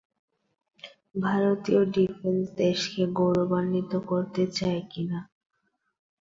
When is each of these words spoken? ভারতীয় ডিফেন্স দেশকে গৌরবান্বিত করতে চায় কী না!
ভারতীয় 1.21 1.81
ডিফেন্স 1.93 2.43
দেশকে 2.57 3.03
গৌরবান্বিত 3.17 3.93
করতে 4.09 4.43
চায় 4.57 4.81
কী 4.91 5.01
না! 5.03 5.19